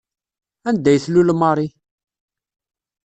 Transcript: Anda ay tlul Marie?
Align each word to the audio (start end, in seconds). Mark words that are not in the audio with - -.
Anda 0.67 0.89
ay 0.91 0.99
tlul 1.03 1.29
Marie? 1.41 1.73